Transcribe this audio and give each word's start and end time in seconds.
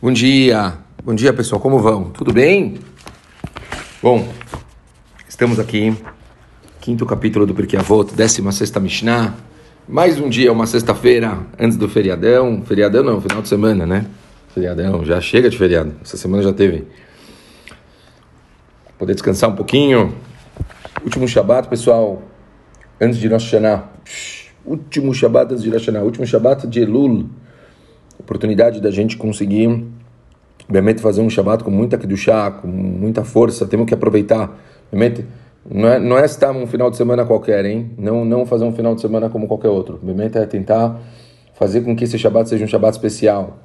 Bom 0.00 0.12
dia, 0.12 0.74
bom 1.02 1.12
dia 1.12 1.32
pessoal, 1.32 1.60
como 1.60 1.80
vão? 1.80 2.04
Tudo 2.10 2.32
bem? 2.32 2.78
Bom, 4.00 4.28
estamos 5.28 5.58
aqui, 5.58 5.92
quinto 6.80 7.04
capítulo 7.04 7.44
do 7.44 7.52
Pirkei 7.52 7.80
Avot, 7.80 8.14
décima 8.14 8.52
sexta 8.52 8.78
Mishnah. 8.78 9.34
Mais 9.88 10.20
um 10.20 10.28
dia, 10.28 10.52
uma 10.52 10.68
sexta-feira 10.68 11.40
antes 11.58 11.76
do 11.76 11.88
feriadão. 11.88 12.62
Feriadão 12.64 13.02
não, 13.02 13.20
final 13.20 13.42
de 13.42 13.48
semana, 13.48 13.84
né? 13.86 14.06
Feriadão, 14.54 15.04
já 15.04 15.20
chega 15.20 15.50
de 15.50 15.58
feriado. 15.58 15.92
Essa 16.00 16.16
semana 16.16 16.44
já 16.44 16.52
teve. 16.52 16.86
Poder 18.96 19.14
descansar 19.14 19.50
um 19.50 19.56
pouquinho. 19.56 20.14
Último 21.02 21.26
Shabat, 21.26 21.66
pessoal, 21.66 22.22
antes 23.00 23.18
de 23.18 23.26
Rosh 23.26 23.46
Hashanah. 23.46 23.88
Último 24.64 25.12
Shabat 25.12 25.54
antes 25.54 25.64
de 25.64 25.70
Rosh 25.70 25.86
Hashanah. 25.86 26.04
Último 26.04 26.24
Shabat 26.24 26.68
de 26.68 26.82
Elul 26.82 27.28
oportunidade 28.18 28.80
da 28.80 28.90
gente 28.90 29.16
conseguir 29.16 29.84
realmente 30.68 31.00
fazer 31.00 31.20
um 31.20 31.30
Shabbat 31.30 31.64
com 31.64 31.70
muita 31.70 31.96
Kedushá, 31.96 32.50
com 32.50 32.68
muita 32.68 33.24
força, 33.24 33.66
temos 33.66 33.86
que 33.86 33.94
aproveitar. 33.94 34.58
Realmente, 34.92 35.24
não 35.70 35.88
é, 35.88 35.98
não 35.98 36.18
é 36.18 36.24
estar 36.24 36.50
um 36.52 36.66
final 36.66 36.90
de 36.90 36.96
semana 36.96 37.24
qualquer, 37.24 37.64
hein? 37.64 37.90
Não, 37.98 38.24
não 38.24 38.46
fazer 38.46 38.64
um 38.64 38.72
final 38.72 38.94
de 38.94 39.00
semana 39.00 39.28
como 39.28 39.46
qualquer 39.46 39.68
outro. 39.68 39.98
Realmente 40.02 40.38
é 40.38 40.46
tentar 40.46 41.00
fazer 41.54 41.80
com 41.82 41.96
que 41.96 42.04
esse 42.04 42.18
Shabbat 42.18 42.48
seja 42.48 42.64
um 42.64 42.68
Shabbat 42.68 42.96
especial. 42.96 43.58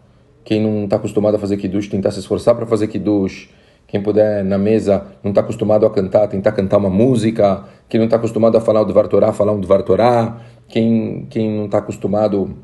Quem 0.43 0.61
não 0.61 0.85
está 0.85 0.97
acostumado 0.97 1.35
a 1.35 1.39
fazer 1.39 1.57
Kiddush, 1.57 1.87
tentar 1.87 2.11
se 2.11 2.19
esforçar 2.19 2.55
para 2.55 2.65
fazer 2.65 2.87
Kiddush. 2.87 3.49
Quem 3.87 4.01
puder 4.01 4.43
na 4.43 4.57
mesa, 4.57 5.05
não 5.23 5.31
está 5.31 5.41
acostumado 5.41 5.85
a 5.85 5.89
cantar, 5.89 6.27
tentar 6.27 6.51
cantar 6.51 6.77
uma 6.77 6.89
música. 6.89 7.63
Quem 7.87 7.99
não 7.99 8.05
está 8.05 8.17
acostumado 8.17 8.57
a 8.57 8.61
falar 8.61 8.81
o 8.81 8.85
Dvar 8.85 9.07
Torah, 9.07 9.31
falar 9.31 9.51
um 9.51 9.61
Dvar 9.61 9.83
Torah. 9.83 10.41
Quem, 10.67 11.27
quem 11.29 11.49
não 11.55 11.65
está 11.65 11.77
acostumado 11.77 12.55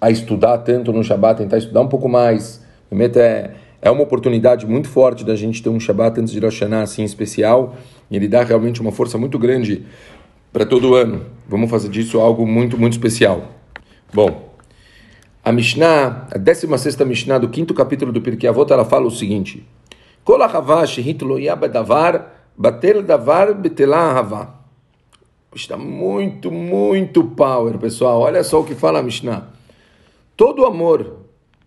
a 0.00 0.10
estudar 0.10 0.58
tanto 0.58 0.92
no 0.92 1.02
Shabat, 1.02 1.38
tentar 1.42 1.58
estudar 1.58 1.80
um 1.80 1.88
pouco 1.88 2.08
mais. 2.08 2.62
Realmente 2.90 3.18
é, 3.18 3.54
é 3.80 3.90
uma 3.90 4.02
oportunidade 4.02 4.66
muito 4.66 4.88
forte 4.88 5.24
da 5.24 5.34
gente 5.34 5.62
ter 5.62 5.68
um 5.68 5.80
Shabat 5.80 6.20
antes 6.20 6.32
de 6.32 6.40
Rosh 6.40 6.60
Hashanah 6.60 6.82
assim 6.82 7.04
especial. 7.04 7.76
Ele 8.10 8.28
dá 8.28 8.42
realmente 8.42 8.80
uma 8.80 8.92
força 8.92 9.18
muito 9.18 9.38
grande 9.38 9.84
para 10.52 10.64
todo 10.64 10.94
ano. 10.94 11.26
Vamos 11.48 11.70
fazer 11.70 11.88
disso 11.88 12.20
algo 12.20 12.46
muito, 12.46 12.78
muito 12.78 12.92
especial. 12.92 13.42
Bom, 14.12 14.54
a 15.44 15.52
Mishnah, 15.52 16.28
a 16.30 16.38
16 16.38 16.96
Mishnah 16.98 17.38
do 17.38 17.48
quinto 17.48 17.74
capítulo 17.74 18.12
do 18.12 18.20
Pirkei 18.20 18.48
Avot, 18.48 18.72
ela 18.72 18.84
fala 18.84 19.06
o 19.06 19.10
seguinte: 19.10 19.66
Kol 20.24 20.38
davar, 21.70 22.48
bater 22.56 23.02
davar 23.02 23.52
betelah. 23.54 24.54
Está 25.54 25.76
muito, 25.76 26.50
muito 26.50 27.24
power, 27.24 27.78
pessoal. 27.78 28.20
Olha 28.20 28.42
só 28.42 28.60
o 28.60 28.64
que 28.64 28.74
fala 28.74 29.00
a 29.00 29.02
Mishnah. 29.02 29.53
Todo 30.36 30.66
amor 30.66 31.18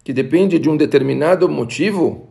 que 0.03 0.11
depende 0.11 0.59
de 0.59 0.69
um 0.69 0.75
determinado 0.75 1.47
motivo, 1.47 2.27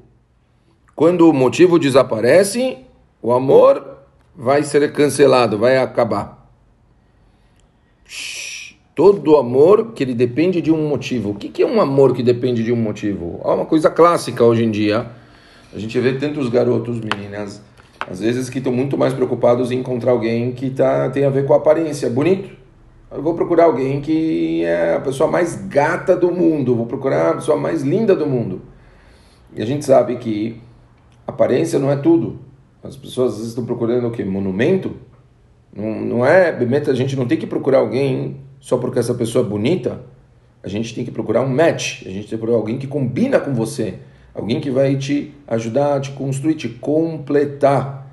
quando 0.95 1.29
o 1.29 1.33
motivo 1.33 1.79
desaparece, 1.79 2.79
o 3.23 3.33
amor 3.33 3.99
vai 4.35 4.63
ser 4.63 4.93
cancelado, 4.93 5.59
vai 5.59 5.79
acabar. 5.79 6.51
Todo 8.95 9.37
amor 9.37 9.93
que 9.93 10.03
ele 10.03 10.15
depende 10.15 10.61
de 10.61 10.71
um 10.71 10.89
motivo. 10.89 11.31
O 11.31 11.35
que 11.35 11.63
é 11.63 11.67
um 11.67 11.81
amor 11.81 12.15
que 12.15 12.23
depende 12.23 12.63
de 12.63 12.73
um 12.73 12.77
motivo? 12.77 13.41
É 13.45 13.49
uma 13.49 13.67
coisa 13.67 13.91
clássica 13.91 14.45
hoje 14.45 14.65
em 14.65 14.71
dia. 14.71 15.11
A 15.75 15.79
gente 15.79 15.99
vê 16.01 16.15
tantos 16.15 16.49
garotos, 16.49 17.01
meninas, 17.01 17.63
às 18.11 18.21
vezes 18.21 18.49
que 18.49 18.59
estão 18.59 18.73
muito 18.73 18.97
mais 18.97 19.13
preocupados 19.13 19.71
em 19.71 19.81
encontrar 19.81 20.13
alguém 20.13 20.53
que 20.53 20.71
tá, 20.71 21.11
tem 21.11 21.25
a 21.25 21.31
ver 21.31 21.47
com 21.47 21.53
a 21.55 21.57
aparência. 21.57 22.09
Bonito 22.09 22.66
eu 23.17 23.23
vou 23.23 23.33
procurar 23.33 23.65
alguém 23.65 24.03
que 24.03 24.63
é 24.63 24.97
a 24.97 25.01
pessoa 25.01 25.31
mais 25.31 25.57
gata 25.69 26.15
do 26.15 26.31
mundo, 26.31 26.77
vou 26.77 26.85
procurar 26.85 27.31
a 27.31 27.35
pessoa 27.37 27.57
mais 27.57 27.83
linda 27.83 28.15
do 28.15 28.27
mundo. 28.27 28.61
E 29.55 29.63
a 29.63 29.65
gente 29.65 29.87
sabe 29.87 30.17
que 30.17 30.61
aparência 31.27 31.79
não 31.79 31.91
é 31.91 31.97
tudo. 31.97 32.39
As 32.83 32.95
pessoas 32.95 33.33
às 33.33 33.37
vezes 33.39 33.53
estão 33.53 33.65
procurando 33.65 34.07
o 34.07 34.11
quê? 34.11 34.23
Monumento? 34.23 34.97
Não, 35.75 36.01
não 36.01 36.27
é, 36.27 36.51
a 36.51 36.95
gente 36.95 37.17
não 37.17 37.27
tem 37.27 37.39
que 37.39 37.47
procurar 37.47 37.79
alguém 37.79 38.37
só 38.61 38.77
porque 38.77 38.99
essa 38.99 39.15
pessoa 39.15 39.45
é 39.45 39.49
bonita. 39.49 40.03
A 40.63 40.69
gente 40.69 40.95
tem 40.95 41.03
que 41.03 41.11
procurar 41.11 41.41
um 41.41 41.49
match, 41.49 42.03
a 42.03 42.11
gente 42.11 42.29
tem 42.29 42.31
que 42.31 42.37
procurar 42.37 42.59
alguém 42.59 42.77
que 42.77 42.87
combina 42.87 43.41
com 43.41 43.55
você, 43.55 43.95
alguém 44.35 44.61
que 44.61 44.71
vai 44.71 44.95
te 44.97 45.33
ajudar 45.47 46.01
te 46.03 46.11
construir, 46.11 46.55
te 46.55 46.69
completar. 46.69 48.06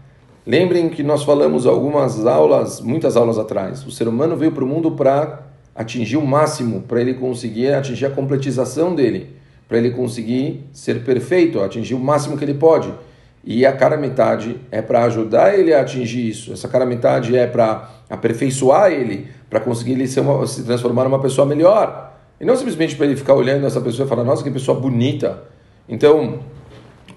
Lembrem 0.45 0.89
que 0.89 1.01
nós 1.03 1.23
falamos 1.23 1.65
algumas 1.65 2.25
aulas, 2.25 2.81
muitas 2.81 3.15
aulas 3.15 3.37
atrás. 3.37 3.85
O 3.85 3.91
ser 3.91 4.09
humano 4.09 4.35
veio 4.35 4.51
para 4.51 4.63
o 4.63 4.67
mundo 4.67 4.91
para 4.91 5.43
atingir 5.73 6.17
o 6.17 6.25
máximo, 6.25 6.81
para 6.81 6.99
ele 6.99 7.13
conseguir 7.13 7.73
atingir 7.73 8.07
a 8.07 8.09
completização 8.09 8.93
dele, 8.93 9.29
para 9.69 9.77
ele 9.77 9.91
conseguir 9.91 10.65
ser 10.73 11.03
perfeito, 11.05 11.61
atingir 11.61 11.93
o 11.93 11.99
máximo 11.99 12.37
que 12.37 12.43
ele 12.43 12.55
pode. 12.55 12.93
E 13.41 13.65
a 13.65 13.71
cara 13.71 13.95
metade 13.95 14.57
é 14.69 14.81
para 14.81 15.05
ajudar 15.05 15.57
ele 15.57 15.73
a 15.73 15.79
atingir 15.79 16.27
isso. 16.27 16.51
Essa 16.51 16.67
cara 16.67 16.85
metade 16.85 17.37
é 17.37 17.47
para 17.47 17.89
aperfeiçoar 18.09 18.91
ele, 18.91 19.27
para 19.49 19.61
conseguir 19.61 19.93
ele 19.93 20.19
uma, 20.19 20.45
se 20.45 20.63
transformar 20.63 21.05
numa 21.05 21.19
pessoa 21.19 21.47
melhor. 21.47 22.13
E 22.39 22.45
não 22.45 22.57
simplesmente 22.57 22.97
para 22.97 23.05
ele 23.05 23.15
ficar 23.15 23.33
olhando 23.33 23.65
essa 23.65 23.79
pessoa 23.79 24.05
e 24.05 24.09
falar, 24.09 24.25
nossa, 24.25 24.43
que 24.43 24.51
pessoa 24.51 24.77
bonita. 24.77 25.43
Então, 25.87 26.39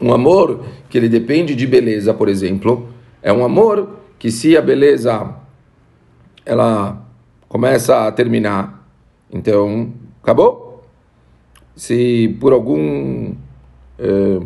um 0.00 0.12
amor 0.12 0.64
que 0.88 0.96
ele 0.96 1.08
depende 1.08 1.56
de 1.56 1.66
beleza, 1.66 2.14
por 2.14 2.28
exemplo, 2.28 2.88
é 3.22 3.32
um 3.32 3.44
amor 3.44 3.96
que 4.18 4.30
se 4.30 4.56
a 4.56 4.62
beleza 4.62 5.34
ela 6.44 7.04
começa 7.48 8.06
a 8.06 8.12
terminar, 8.12 8.86
então 9.30 9.92
acabou. 10.22 10.82
Se 11.74 12.36
por 12.40 12.52
algum 12.52 13.34
é, 13.98 14.40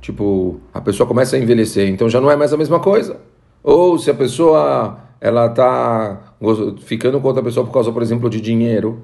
tipo 0.00 0.60
a 0.72 0.80
pessoa 0.80 1.06
começa 1.06 1.36
a 1.36 1.38
envelhecer, 1.38 1.88
então 1.88 2.08
já 2.08 2.20
não 2.20 2.30
é 2.30 2.36
mais 2.36 2.52
a 2.52 2.56
mesma 2.56 2.80
coisa. 2.80 3.20
Ou 3.62 3.98
se 3.98 4.10
a 4.10 4.14
pessoa 4.14 4.98
ela 5.20 5.46
está 5.46 6.34
ficando 6.80 7.20
com 7.20 7.28
outra 7.28 7.42
pessoa 7.42 7.64
por 7.66 7.72
causa, 7.72 7.92
por 7.92 8.02
exemplo, 8.02 8.30
de 8.30 8.40
dinheiro, 8.40 9.02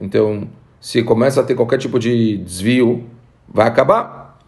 então 0.00 0.48
se 0.80 1.02
começa 1.02 1.40
a 1.40 1.44
ter 1.44 1.54
qualquer 1.54 1.78
tipo 1.78 1.98
de 1.98 2.38
desvio, 2.38 3.04
vai 3.46 3.68
acabar. 3.68 4.38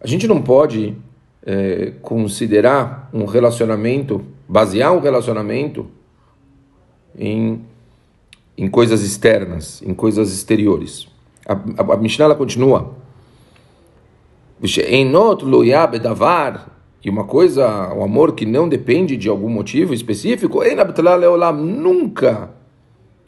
A 0.00 0.06
gente 0.06 0.26
não 0.26 0.40
pode 0.40 0.96
é, 1.44 1.92
considerar 2.02 3.08
um 3.12 3.24
relacionamento, 3.24 4.24
basear 4.48 4.92
um 4.92 5.00
relacionamento 5.00 5.86
em, 7.18 7.60
em 8.56 8.68
coisas 8.68 9.02
externas, 9.02 9.82
em 9.84 9.94
coisas 9.94 10.32
exteriores. 10.32 11.08
A, 11.46 11.52
a, 11.52 11.94
a 11.94 11.96
Mishnah 11.96 12.26
ela 12.26 12.34
continua. 12.34 12.94
E 17.04 17.10
uma 17.10 17.24
coisa, 17.24 17.92
um 17.94 18.04
amor 18.04 18.32
que 18.32 18.46
não 18.46 18.68
depende 18.68 19.16
de 19.16 19.28
algum 19.28 19.48
motivo 19.48 19.92
específico, 19.92 20.62
nunca 21.52 22.50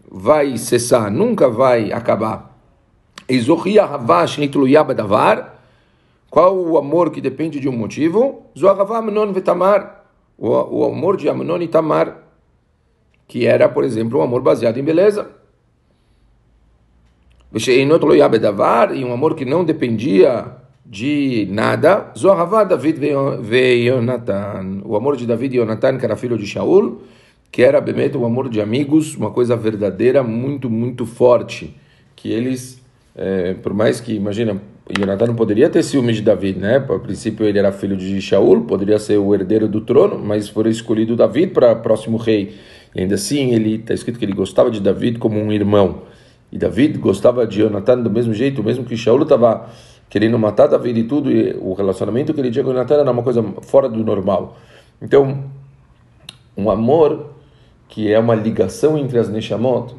vai 0.09 0.57
cessar, 0.57 1.11
nunca 1.11 1.49
vai 1.49 1.91
acabar. 1.91 2.57
Qual 6.35 6.59
o 6.59 6.77
amor 6.77 7.13
que 7.13 7.21
depende 7.21 7.61
de 7.61 7.69
um 7.69 7.77
motivo? 7.77 8.51
O 10.37 10.85
amor 10.85 11.17
de 11.17 11.29
Amnon 11.29 11.63
e 11.63 11.69
Tamar, 11.69 12.25
que 13.29 13.47
era, 13.47 13.69
por 13.69 13.85
exemplo, 13.85 14.19
um 14.19 14.23
amor 14.23 14.43
baseado 14.43 14.77
em 14.77 14.83
beleza. 14.83 15.31
E 17.55 19.05
um 19.05 19.13
amor 19.13 19.37
que 19.37 19.45
não 19.45 19.65
dependia 19.65 20.57
de 20.85 21.47
nada. 21.53 22.13
David 22.69 22.99
ve 23.41 23.87
Yonatan. 23.87 24.83
O 24.85 24.97
amor 24.97 25.17
de 25.17 25.29
David 25.29 25.55
e 25.55 25.61
Yonatan, 25.61 25.99
que 25.99 26.05
era 26.05 26.17
filho 26.17 26.37
de 26.37 26.49
Shaul, 26.49 27.01
que 27.53 27.63
era 27.63 27.81
bemeto 27.81 28.19
um 28.19 28.27
amor 28.27 28.49
de 28.49 28.61
amigos, 28.61 29.15
uma 29.15 29.31
coisa 29.31 29.55
verdadeira, 29.55 30.21
muito, 30.25 30.69
muito 30.69 31.07
forte. 31.07 31.77
Que 32.17 32.33
eles, 32.33 32.83
é, 33.15 33.55
por 33.55 33.73
mais 33.73 34.01
que, 34.01 34.13
imagina, 34.17 34.61
Jonathan 34.91 35.29
não 35.29 35.35
poderia 35.35 35.71
ter 35.71 35.83
ciúme 35.83 36.13
de 36.13 36.21
Davi, 36.21 36.53
né? 36.53 36.77
A 36.77 36.99
princípio 36.99 37.47
ele 37.47 37.59
era 37.59 37.73
filho 37.73 37.97
de 37.97 38.21
Shaul, 38.21 38.63
poderia 38.65 38.99
ser 38.99 39.17
o 39.17 39.35
herdeiro 39.35 39.67
do 39.67 39.81
trono, 39.81 40.19
mas 40.19 40.49
foi 40.49 40.69
escolhido 40.69 41.17
Davi 41.17 41.47
para 41.47 41.75
próximo 41.75 42.19
rei. 42.19 42.55
E 42.95 43.01
ainda 43.01 43.15
assim, 43.15 43.55
ele 43.55 43.77
está 43.77 43.95
escrito 43.95 44.19
que 44.19 44.25
ele 44.27 44.35
gostava 44.35 44.71
de 44.71 44.81
Davi 44.81 45.17
como 45.17 45.41
um 45.41 45.51
irmão. 45.51 46.03
E 46.53 46.59
Davi 46.59 46.89
gostava 46.89 47.47
de 47.47 47.61
Jonathan 47.61 48.03
do 48.03 48.11
mesmo 48.11 48.35
jeito, 48.35 48.63
mesmo 48.63 48.85
que 48.85 48.95
Shaul 48.95 49.23
estava 49.23 49.71
querendo 50.11 50.39
matar 50.39 50.67
Davi 50.67 50.91
e 50.91 51.05
tudo, 51.05 51.31
e 51.31 51.57
o 51.61 51.73
relacionamento 51.73 52.35
que 52.35 52.41
ele 52.41 52.51
tinha 52.51 52.63
com 52.63 52.71
Jonathan 52.71 52.95
era 52.97 53.11
uma 53.11 53.23
coisa 53.23 53.43
fora 53.63 53.89
do 53.89 54.05
normal. 54.05 54.59
Então, 55.01 55.45
um 56.55 56.71
amor 56.71 57.31
que 57.89 58.13
é 58.13 58.19
uma 58.19 58.35
ligação 58.35 58.99
entre 58.99 59.19
as 59.19 59.31
Neshamot, 59.31 59.95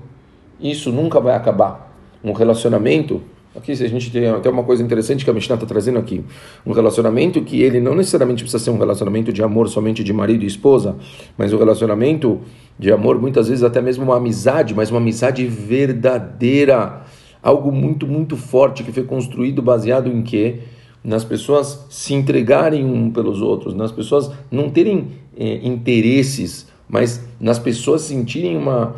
isso 0.60 0.92
nunca 0.92 1.20
vai 1.20 1.36
acabar. 1.36 1.92
Um 2.24 2.34
relacionamento 2.34 3.22
Aqui 3.56 3.72
a 3.72 3.76
gente 3.76 4.12
tem 4.12 4.28
até 4.28 4.50
uma 4.50 4.64
coisa 4.64 4.84
interessante 4.84 5.24
que 5.24 5.30
a 5.30 5.34
Mishnah 5.34 5.56
está 5.56 5.66
trazendo 5.66 5.98
aqui. 5.98 6.22
Um 6.66 6.74
relacionamento 6.74 7.42
que 7.42 7.62
ele 7.62 7.80
não 7.80 7.96
necessariamente 7.96 8.44
precisa 8.44 8.62
ser 8.62 8.70
um 8.70 8.78
relacionamento 8.78 9.32
de 9.32 9.42
amor 9.42 9.70
somente 9.70 10.04
de 10.04 10.12
marido 10.12 10.44
e 10.44 10.48
esposa, 10.48 10.98
mas 11.38 11.54
um 11.54 11.58
relacionamento 11.58 12.42
de 12.78 12.92
amor, 12.92 13.20
muitas 13.20 13.48
vezes 13.48 13.64
até 13.64 13.82
mesmo 13.82 14.04
uma 14.04 14.18
amizade, 14.18 14.76
mas 14.76 14.92
uma 14.92 15.00
amizade 15.00 15.46
verdadeira. 15.46 17.04
algo 17.42 17.72
muito, 17.72 18.06
muito 18.06 18.36
forte 18.36 18.84
que 18.84 18.92
foi 18.92 19.04
construído 19.04 19.62
baseado 19.62 20.10
em 20.10 20.22
quê? 20.22 20.60
Nas 21.02 21.24
pessoas 21.24 21.86
se 21.90 22.14
entregarem 22.14 22.84
um 22.84 23.10
pelos 23.10 23.42
outros, 23.42 23.74
nas 23.74 23.92
pessoas 23.92 24.32
não 24.52 24.70
terem 24.70 25.10
eh, 25.38 25.62
interesses, 25.64 26.68
mas 26.90 27.24
nas 27.40 27.58
pessoas 27.58 28.02
sentirem 28.02 28.58
uma 28.58 28.96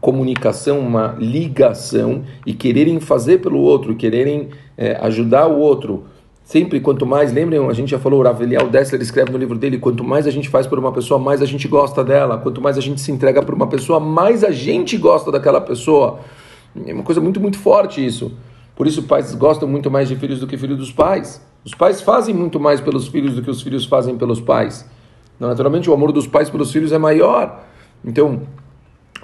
comunicação, 0.00 0.78
uma 0.80 1.16
ligação 1.18 2.22
e 2.46 2.52
quererem 2.52 3.00
fazer 3.00 3.38
pelo 3.38 3.58
outro, 3.58 3.94
quererem 3.94 4.48
eh, 4.76 4.98
ajudar 5.02 5.46
o 5.46 5.58
outro. 5.58 6.04
Sempre, 6.44 6.80
quanto 6.80 7.06
mais, 7.06 7.32
lembrem, 7.32 7.64
a 7.66 7.72
gente 7.72 7.90
já 7.90 7.98
falou, 7.98 8.20
o 8.20 8.22
Raveliel 8.22 8.68
Dessler 8.68 9.00
escreve 9.00 9.30
no 9.30 9.38
livro 9.38 9.56
dele, 9.56 9.78
quanto 9.78 10.02
mais 10.02 10.26
a 10.26 10.30
gente 10.30 10.48
faz 10.48 10.66
por 10.66 10.78
uma 10.78 10.92
pessoa, 10.92 11.18
mais 11.18 11.40
a 11.40 11.46
gente 11.46 11.68
gosta 11.68 12.04
dela. 12.04 12.36
Quanto 12.36 12.60
mais 12.60 12.76
a 12.76 12.80
gente 12.80 13.00
se 13.00 13.12
entrega 13.12 13.42
por 13.42 13.54
uma 13.54 13.66
pessoa, 13.66 14.00
mais 14.00 14.42
a 14.42 14.50
gente 14.50 14.96
gosta 14.98 15.30
daquela 15.30 15.60
pessoa. 15.60 16.18
É 16.86 16.92
uma 16.92 17.04
coisa 17.04 17.20
muito, 17.20 17.40
muito 17.40 17.58
forte 17.58 18.04
isso. 18.04 18.32
Por 18.74 18.86
isso, 18.86 19.04
pais 19.04 19.34
gostam 19.34 19.68
muito 19.68 19.90
mais 19.90 20.08
de 20.08 20.16
filhos 20.16 20.40
do 20.40 20.46
que 20.46 20.56
filhos 20.56 20.78
dos 20.78 20.92
pais. 20.92 21.40
Os 21.64 21.74
pais 21.74 22.00
fazem 22.00 22.34
muito 22.34 22.58
mais 22.58 22.80
pelos 22.80 23.06
filhos 23.06 23.34
do 23.34 23.42
que 23.42 23.50
os 23.50 23.62
filhos 23.62 23.84
fazem 23.84 24.16
pelos 24.18 24.40
pais. 24.40 24.84
Naturalmente, 25.38 25.88
o 25.88 25.94
amor 25.94 26.12
dos 26.12 26.26
pais 26.26 26.50
pelos 26.50 26.72
filhos 26.72 26.92
é 26.92 26.98
maior. 26.98 27.64
Então, 28.04 28.42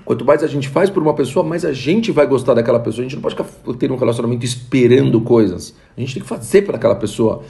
Quanto 0.04 0.24
mais 0.24 0.42
a 0.42 0.46
gente 0.46 0.68
faz 0.68 0.88
por 0.88 1.02
uma 1.02 1.14
pessoa, 1.14 1.44
mais 1.44 1.64
a 1.64 1.72
gente 1.72 2.10
vai 2.10 2.26
gostar 2.26 2.54
daquela 2.54 2.80
pessoa. 2.80 3.00
A 3.00 3.08
gente 3.08 3.16
não 3.16 3.22
pode 3.22 3.34
ficar 3.34 3.74
ter 3.74 3.92
um 3.92 3.96
relacionamento 3.96 4.44
esperando 4.44 5.20
coisas. 5.20 5.74
A 5.96 6.00
gente 6.00 6.14
tem 6.14 6.22
que 6.22 6.28
fazer 6.28 6.62
para 6.62 6.76
aquela 6.76 6.94
pessoa. 6.94 7.42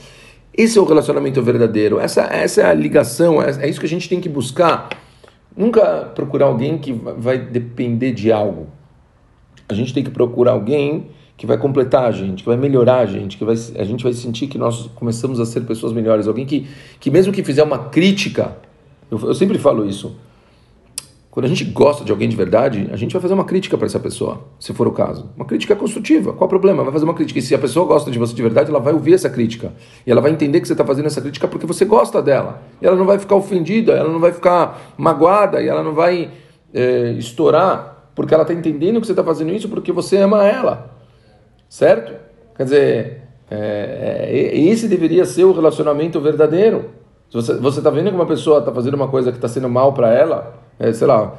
Esse 0.52 0.76
é 0.76 0.81
o 0.81 0.85
relacionamento 0.85 1.40
verdadeiro. 1.40 2.00
Essa, 2.00 2.23
essa 2.23 2.62
é 2.62 2.64
a 2.64 2.75
ligação. 2.75 3.40
É, 3.40 3.64
é 3.64 3.69
isso 3.69 3.79
que 3.79 3.87
a 3.87 3.88
gente 3.88 4.08
tem 4.08 4.20
que 4.20 4.29
buscar. 4.29 4.88
Nunca 5.56 6.11
procurar 6.14 6.46
alguém 6.46 6.79
que 6.79 6.93
vai 6.93 7.38
depender 7.38 8.12
de 8.12 8.32
algo. 8.32 8.67
A 9.69 9.75
gente 9.75 9.94
tem 9.94 10.02
que 10.02 10.11
procurar 10.11 10.52
alguém 10.52 11.11
que 11.37 11.46
vai 11.46 11.56
completar 11.56 12.06
a 12.06 12.11
gente, 12.11 12.43
que 12.43 12.49
vai 12.49 12.56
melhorar 12.56 12.99
a 12.99 13.06
gente, 13.06 13.38
que 13.38 13.44
vai, 13.44 13.55
a 13.55 13.85
gente 13.85 14.02
vai 14.02 14.12
sentir 14.12 14.49
que 14.49 14.58
nós 14.58 14.90
começamos 14.96 15.38
a 15.38 15.46
ser 15.46 15.61
pessoas 15.61 15.93
melhores. 15.93 16.26
Alguém 16.26 16.44
que, 16.44 16.67
que 16.99 17.08
mesmo 17.08 17.32
que 17.32 17.44
fizer 17.44 17.62
uma 17.62 17.79
crítica, 17.79 18.56
eu, 19.08 19.20
eu 19.20 19.35
sempre 19.35 19.58
falo 19.58 19.87
isso, 19.88 20.17
quando 21.38 21.44
a 21.44 21.49
gente 21.49 21.67
gosta 21.67 22.05
de 22.05 22.11
alguém 22.11 22.29
de 22.29 22.35
verdade, 22.35 22.88
a 22.93 22.96
gente 22.96 23.12
vai 23.12 23.23
fazer 23.23 23.32
uma 23.32 23.44
crítica 23.44 23.79
para 23.79 23.87
essa 23.87 24.00
pessoa, 24.00 24.40
se 24.58 24.75
for 24.75 24.88
o 24.88 24.90
caso. 24.90 25.31
Uma 25.37 25.44
crítica 25.44 25.76
construtiva. 25.76 26.32
Qual 26.32 26.46
o 26.46 26.49
problema? 26.49 26.82
Vai 26.82 26.93
fazer 26.93 27.05
uma 27.05 27.14
crítica. 27.14 27.38
E 27.38 27.43
se 27.43 27.55
a 27.55 27.58
pessoa 27.61 27.87
gosta 27.87 28.11
de 28.11 28.19
você 28.19 28.35
de 28.35 28.43
verdade, 28.43 28.70
ela 28.70 28.81
vai 28.81 28.93
ouvir 28.93 29.14
essa 29.14 29.31
crítica. 29.31 29.73
E 30.05 30.11
ela 30.11 30.20
vai 30.20 30.32
entender 30.32 30.61
que 30.61 30.67
você 30.67 30.73
está 30.75 30.85
fazendo 30.85 31.06
essa 31.06 31.20
crítica 31.20 31.46
porque 31.46 31.64
você 31.64 31.85
gosta 31.85 32.20
dela. 32.20 32.61
E 32.82 32.87
ela 32.88 32.96
não 32.96 33.05
vai 33.05 33.20
ficar 33.20 33.37
ofendida, 33.37 33.93
ela 33.93 34.12
não 34.12 34.19
vai 34.19 34.32
ficar 34.32 34.94
magoada, 34.99 35.62
e 35.62 35.69
ela 35.69 35.81
não 35.81 35.94
vai 35.94 36.29
é, 36.75 37.12
estourar 37.12 38.11
porque 38.17 38.35
ela 38.35 38.43
está 38.43 38.52
entendendo 38.52 39.00
que 39.00 39.06
você 39.06 39.12
está 39.12 39.23
fazendo 39.23 39.52
isso 39.52 39.69
porque 39.69 39.93
você 39.93 40.17
ama 40.17 40.44
ela. 40.44 40.90
Certo? 41.69 42.14
Quer 42.56 42.64
dizer, 42.64 43.23
é, 43.49 44.29
é, 44.29 44.58
esse 44.58 44.88
deveria 44.88 45.25
ser 45.25 45.44
o 45.44 45.52
relacionamento 45.52 46.20
verdadeiro. 46.20 46.87
Se 47.31 47.40
você 47.58 47.79
está 47.79 47.90
vendo 47.90 48.11
que 48.11 48.17
uma 48.17 48.26
pessoa 48.26 48.58
está 48.58 48.73
fazendo 48.73 48.94
uma 48.94 49.06
coisa 49.06 49.31
que 49.31 49.38
está 49.38 49.46
sendo 49.46 49.69
mal 49.69 49.93
para 49.93 50.12
ela 50.12 50.67
é, 50.78 50.92
sei 50.92 51.06
lá, 51.06 51.34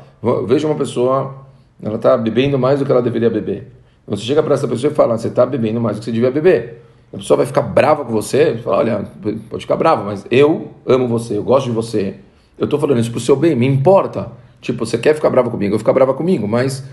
veja 0.47 0.67
uma 0.67 0.75
pessoa, 0.75 1.35
ela 1.81 1.95
está 1.95 2.17
bebendo 2.17 2.57
mais 2.59 2.79
do 2.79 2.85
que 2.85 2.91
ela 2.91 3.01
deveria 3.01 3.29
beber. 3.29 3.71
Você 4.07 4.23
chega 4.23 4.41
para 4.41 4.55
essa 4.55 4.67
pessoa 4.67 4.91
e 4.91 4.95
fala, 4.95 5.17
você 5.17 5.27
está 5.27 5.45
bebendo 5.45 5.79
mais 5.79 5.97
do 5.97 5.99
que 5.99 6.05
você 6.05 6.11
devia 6.11 6.31
beber. 6.31 6.83
A 7.13 7.17
pessoa 7.17 7.37
vai 7.37 7.45
ficar 7.45 7.61
brava 7.61 8.03
com 8.03 8.11
você, 8.11 8.57
fala, 8.63 8.77
olha, 8.77 9.05
pode 9.49 9.63
ficar 9.63 9.75
brava, 9.75 10.03
mas 10.03 10.25
eu 10.29 10.69
amo 10.85 11.07
você, 11.07 11.37
eu 11.37 11.43
gosto 11.43 11.67
de 11.67 11.71
você. 11.71 12.15
Eu 12.57 12.65
estou 12.65 12.79
falando 12.79 12.99
isso 12.99 13.09
para 13.09 13.17
o 13.17 13.21
seu 13.21 13.35
bem, 13.35 13.55
me 13.55 13.67
importa. 13.67 14.31
Tipo, 14.61 14.85
você 14.85 14.97
quer 14.97 15.15
ficar 15.15 15.29
brava 15.29 15.49
comigo, 15.49 15.75
eu 15.75 15.79
ficar 15.79 15.93
brava 15.93 16.13
comigo, 16.13 16.47
mas 16.47 16.83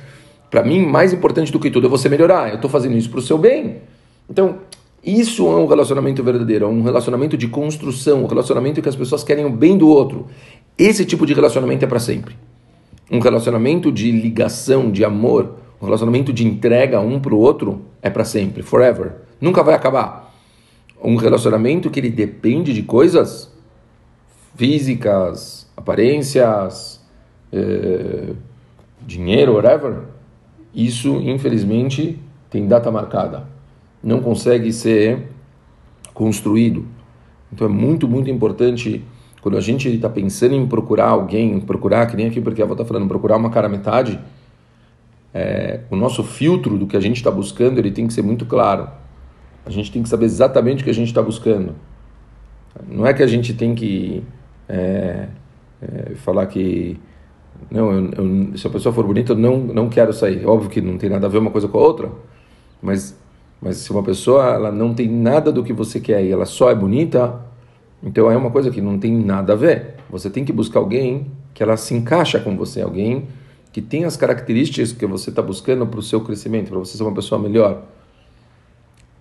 para 0.50 0.62
mim, 0.62 0.86
mais 0.86 1.12
importante 1.12 1.50
do 1.50 1.58
que 1.58 1.70
tudo 1.70 1.86
é 1.86 1.90
você 1.90 2.08
melhorar. 2.08 2.48
Eu 2.48 2.56
estou 2.56 2.70
fazendo 2.70 2.96
isso 2.96 3.10
para 3.10 3.18
o 3.18 3.22
seu 3.22 3.36
bem. 3.36 3.78
Então, 4.30 4.58
isso 5.04 5.46
é 5.46 5.56
um 5.56 5.66
relacionamento 5.66 6.22
verdadeiro, 6.22 6.64
é 6.64 6.68
um 6.68 6.82
relacionamento 6.82 7.36
de 7.36 7.48
construção, 7.48 8.24
um 8.24 8.26
relacionamento 8.26 8.80
que 8.82 8.88
as 8.88 8.96
pessoas 8.96 9.22
querem 9.22 9.44
o 9.44 9.50
bem 9.50 9.76
do 9.76 9.88
outro. 9.88 10.26
Esse 10.78 11.06
tipo 11.06 11.24
de 11.24 11.32
relacionamento 11.32 11.84
é 11.84 11.88
para 11.88 11.98
sempre. 11.98 12.36
Um 13.10 13.18
relacionamento 13.18 13.90
de 13.90 14.10
ligação, 14.10 14.90
de 14.90 15.04
amor, 15.04 15.56
um 15.80 15.84
relacionamento 15.84 16.32
de 16.32 16.46
entrega 16.46 17.00
um 17.00 17.18
para 17.18 17.34
o 17.34 17.38
outro 17.38 17.82
é 18.02 18.10
para 18.10 18.24
sempre, 18.24 18.62
forever. 18.62 19.12
Nunca 19.40 19.62
vai 19.62 19.74
acabar. 19.74 20.34
Um 21.02 21.16
relacionamento 21.16 21.90
que 21.90 22.00
ele 22.00 22.10
depende 22.10 22.74
de 22.74 22.82
coisas 22.82 23.52
físicas, 24.56 25.70
aparências, 25.76 27.00
eh, 27.52 28.32
dinheiro, 29.06 29.54
whatever. 29.54 30.00
Isso, 30.74 31.16
infelizmente, 31.20 32.18
tem 32.50 32.66
data 32.66 32.90
marcada. 32.90 33.46
Não 34.02 34.20
consegue 34.20 34.72
ser 34.72 35.28
construído. 36.12 36.86
Então 37.52 37.66
é 37.66 37.70
muito, 37.70 38.08
muito 38.08 38.30
importante 38.30 39.04
quando 39.46 39.58
a 39.58 39.60
gente 39.60 39.88
está 39.88 40.08
pensando 40.08 40.56
em 40.56 40.66
procurar 40.66 41.10
alguém, 41.10 41.60
procurar, 41.60 42.04
que 42.06 42.16
nem 42.16 42.26
aqui 42.26 42.40
porque 42.40 42.60
a 42.60 42.64
avó 42.64 42.74
está 42.74 42.84
falando, 42.84 43.06
procurar 43.06 43.36
uma 43.36 43.48
cara 43.48 43.68
metade, 43.68 44.18
é, 45.32 45.82
o 45.88 45.94
nosso 45.94 46.24
filtro 46.24 46.76
do 46.76 46.84
que 46.84 46.96
a 46.96 47.00
gente 47.00 47.18
está 47.18 47.30
buscando 47.30 47.78
ele 47.78 47.92
tem 47.92 48.08
que 48.08 48.12
ser 48.12 48.22
muito 48.22 48.44
claro. 48.44 48.88
A 49.64 49.70
gente 49.70 49.92
tem 49.92 50.02
que 50.02 50.08
saber 50.08 50.24
exatamente 50.24 50.80
o 50.80 50.84
que 50.84 50.90
a 50.90 50.92
gente 50.92 51.06
está 51.06 51.22
buscando. 51.22 51.76
Não 52.88 53.06
é 53.06 53.14
que 53.14 53.22
a 53.22 53.26
gente 53.28 53.54
tem 53.54 53.72
que 53.72 54.24
é, 54.68 55.28
é, 55.80 56.16
falar 56.16 56.46
que 56.46 56.98
não, 57.70 57.92
eu, 57.92 58.10
eu, 58.16 58.58
se 58.58 58.66
a 58.66 58.70
pessoa 58.70 58.92
for 58.92 59.06
bonita, 59.06 59.30
eu 59.30 59.36
não, 59.36 59.58
não 59.58 59.88
quero 59.88 60.12
sair. 60.12 60.44
Óbvio 60.44 60.68
que 60.68 60.80
não 60.80 60.98
tem 60.98 61.08
nada 61.08 61.28
a 61.28 61.30
ver 61.30 61.38
uma 61.38 61.52
coisa 61.52 61.68
com 61.68 61.78
a 61.78 61.82
outra, 61.82 62.10
mas, 62.82 63.16
mas 63.62 63.76
se 63.76 63.92
uma 63.92 64.02
pessoa 64.02 64.44
ela 64.46 64.72
não 64.72 64.92
tem 64.92 65.08
nada 65.08 65.52
do 65.52 65.62
que 65.62 65.72
você 65.72 66.00
quer 66.00 66.24
e 66.24 66.32
ela 66.32 66.46
só 66.46 66.68
é 66.68 66.74
bonita, 66.74 67.45
então 68.02 68.30
é 68.30 68.36
uma 68.36 68.50
coisa 68.50 68.70
que 68.70 68.80
não 68.80 68.98
tem 68.98 69.12
nada 69.12 69.52
a 69.52 69.56
ver. 69.56 69.94
Você 70.10 70.30
tem 70.30 70.44
que 70.44 70.52
buscar 70.52 70.80
alguém 70.80 71.30
que 71.54 71.62
ela 71.62 71.76
se 71.76 71.94
encaixa 71.94 72.38
com 72.38 72.56
você, 72.56 72.82
alguém 72.82 73.26
que 73.72 73.82
tem 73.82 74.04
as 74.04 74.16
características 74.16 74.92
que 74.92 75.06
você 75.06 75.30
está 75.30 75.42
buscando 75.42 75.86
para 75.86 76.00
o 76.00 76.02
seu 76.02 76.20
crescimento, 76.20 76.70
para 76.70 76.78
você 76.78 76.96
ser 76.96 77.02
uma 77.02 77.14
pessoa 77.14 77.40
melhor. 77.40 77.82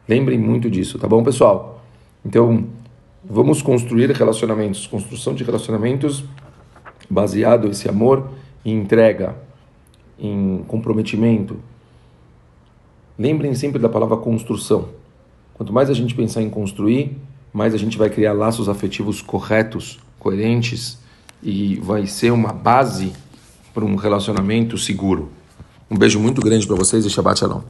Lembrem 0.07 0.38
muito 0.38 0.69
disso, 0.69 1.00
tá 1.00 1.07
bom, 1.07 1.24
pessoal? 1.24 1.83
Então, 2.24 2.66
vamos 3.24 3.62
construir 3.62 4.12
relacionamentos, 4.12 4.86
construção 4.88 5.33
de 5.33 5.44
relacionamentos 5.44 6.24
baseado 7.10 7.68
esse 7.68 7.89
amor 7.89 8.30
em 8.63 8.80
entrega, 8.80 9.36
em 10.19 10.63
comprometimento. 10.68 11.57
Lembrem 13.18 13.54
sempre 13.56 13.80
da 13.80 13.89
palavra 13.89 14.18
construção. 14.18 14.89
Quanto 15.54 15.72
mais 15.72 15.89
a 15.89 15.94
gente 15.94 16.13
pensar 16.13 16.42
em 16.42 16.50
construir, 16.50 17.18
mais 17.56 17.74
a 17.74 17.78
gente 17.78 17.98
vai 17.98 18.10
criar 18.10 18.34
laços 18.34 18.68
afetivos 18.68 19.22
corretos, 19.22 19.98
coerentes 20.20 20.98
e 21.41 21.77
vai 21.77 22.06
ser 22.06 22.32
uma 22.32 22.51
base 22.51 23.13
para 23.74 23.86
um 23.86 23.96
relacionamento 23.96 24.77
seguro. 24.77 25.32
Um 25.89 25.96
beijo 25.98 26.20
muito 26.20 26.41
grande 26.41 26.68
para 26.68 26.75
vocês 26.75 27.06
e 27.06 27.10
Shabbat 27.10 27.39
Shalom. 27.39 27.62